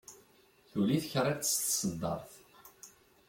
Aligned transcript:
Tuli 0.69 0.97
tekriṭ 1.03 1.41
s 1.45 1.51
tseddart. 1.55 2.31